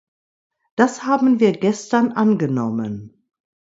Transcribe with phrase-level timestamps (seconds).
[0.77, 3.23] Das haben wir gestern angenommen.